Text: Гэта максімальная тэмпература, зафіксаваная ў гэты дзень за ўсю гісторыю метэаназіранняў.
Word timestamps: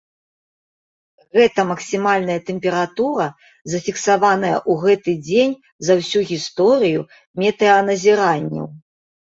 Гэта 1.37 1.65
максімальная 1.71 2.37
тэмпература, 2.47 3.27
зафіксаваная 3.75 4.55
ў 4.69 4.81
гэты 4.87 5.11
дзень 5.29 5.55
за 5.91 6.01
ўсю 6.03 6.19
гісторыю 6.33 7.07
метэаназіранняў. 7.45 8.67